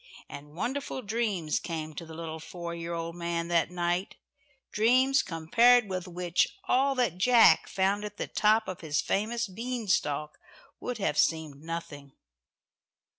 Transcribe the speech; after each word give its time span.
And 0.27 0.55
wonderful 0.55 1.03
dreams 1.03 1.59
came 1.59 1.93
to 1.93 2.07
the 2.07 2.15
little 2.15 2.39
four 2.39 2.73
year 2.73 2.91
old 2.95 3.15
man 3.15 3.49
that 3.49 3.69
night 3.69 4.15
dreams 4.71 5.21
compared 5.21 5.87
with 5.87 6.07
which, 6.07 6.57
all 6.67 6.95
that 6.95 7.19
Jack 7.19 7.67
found 7.67 8.03
at 8.03 8.17
the 8.17 8.25
top 8.25 8.67
of 8.67 8.81
his 8.81 8.99
famous 8.99 9.47
bean 9.47 9.87
stalk 9.87 10.39
would 10.79 10.97
have 10.97 11.19
seemed 11.19 11.61
nothing. 11.63 12.13